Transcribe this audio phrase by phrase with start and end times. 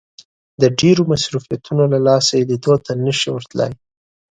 [0.61, 3.71] د ډېرو مصروفيتونو له لاسه يې ليدو ته نه شي ورتلای.